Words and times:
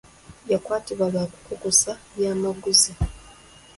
Yakwatibwa 0.51 1.05
lwa 1.11 1.25
kukukusa 1.31 1.91
byamaguzi. 2.15 2.91